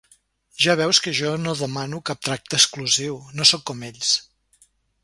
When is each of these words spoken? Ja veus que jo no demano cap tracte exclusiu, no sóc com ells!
Ja 0.63 0.73
veus 0.79 1.01
que 1.07 1.13
jo 1.19 1.35
no 1.43 1.53
demano 1.59 2.01
cap 2.11 2.25
tracte 2.29 2.61
exclusiu, 2.61 3.21
no 3.39 3.49
sóc 3.53 3.67
com 3.71 3.89
ells! 3.93 4.21